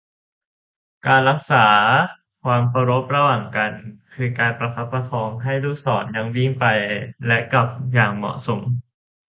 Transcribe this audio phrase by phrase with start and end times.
[1.07, 1.65] การรักษา
[2.43, 3.71] ความเคารพระหว่างกัน
[4.13, 6.65] คือการประคับประคองให้ลูกศรยังวิ่งไป
[7.27, 8.61] และกลับอย่างเหมาะสม